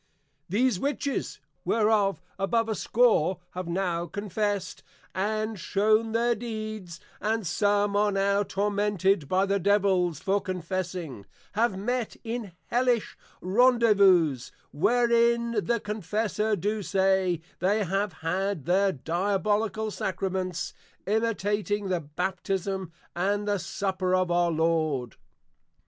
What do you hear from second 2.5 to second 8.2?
a Score have now Confessed, and shown their Deeds, and some are